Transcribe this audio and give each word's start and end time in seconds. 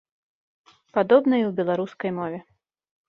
Падобна 0.97 1.33
і 1.37 1.47
ў 1.49 1.53
беларускай 1.63 2.11
мове. 2.21 2.39